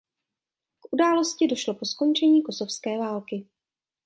[0.79, 3.47] K události došlo po skončení kosovské války.